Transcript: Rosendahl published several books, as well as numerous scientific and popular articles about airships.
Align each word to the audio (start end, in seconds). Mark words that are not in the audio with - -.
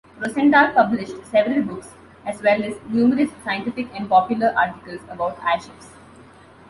Rosendahl 0.19 0.73
published 0.73 1.23
several 1.29 1.61
books, 1.61 1.89
as 2.25 2.41
well 2.41 2.63
as 2.63 2.73
numerous 2.89 3.29
scientific 3.43 3.87
and 3.93 4.09
popular 4.09 4.51
articles 4.57 5.01
about 5.11 5.37
airships. 5.45 5.91